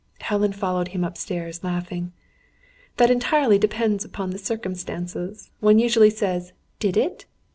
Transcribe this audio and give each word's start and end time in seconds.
Helen 0.21 0.51
followed 0.51 0.87
him 0.87 1.03
upstairs, 1.03 1.63
laughing. 1.63 2.11
"That 2.97 3.11
entirely 3.11 3.59
depends 3.59 4.03
upon 4.03 4.35
circumstances. 4.39 5.51
One 5.59 5.77
usually 5.77 6.09
says: 6.09 6.53
'Did 6.79 6.97
it?' 6.97 7.25